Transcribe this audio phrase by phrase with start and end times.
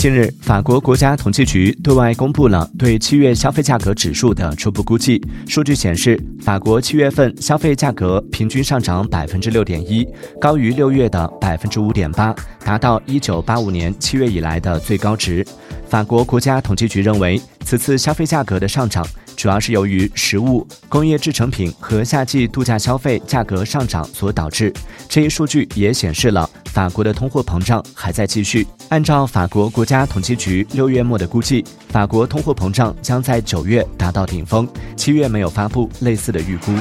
[0.00, 5.20] 近日，法国国家统计局对外公布了对七月消费价格指数的初步估计。
[5.46, 10.08] 数据显示，法国七月份消费价格平均上涨百分之六点一，
[10.40, 12.34] 高于六月的百分之五点八，
[12.64, 15.46] 达到一九八五年七月以来的最高值。
[15.86, 19.06] 法国国家统计局认为，此次消费价格的上涨
[19.40, 24.70] 主要是由于食物、工业制成品和夏季度假消费价格上涨所导致。
[25.08, 26.48] 这一数据也显示了。
[26.66, 28.66] 法国的通货膨胀还在继续。
[28.90, 34.68] 按照法国国家统计局六月末的估计，法国通货膨胀将在九月达到顶峰。
[34.94, 36.72] 七月没有发布类似的预估。